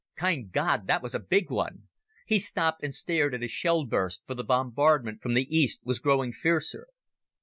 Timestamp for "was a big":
1.03-1.51